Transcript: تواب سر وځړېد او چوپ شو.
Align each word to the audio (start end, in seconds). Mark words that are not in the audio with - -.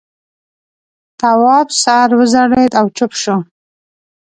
تواب 1.19 1.67
سر 1.83 2.09
وځړېد 2.17 2.71
او 2.79 2.85
چوپ 2.97 3.11
شو. 3.21 3.37